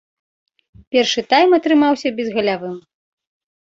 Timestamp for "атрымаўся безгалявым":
1.61-2.85